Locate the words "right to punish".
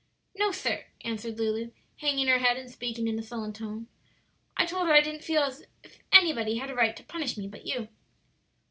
6.79-7.37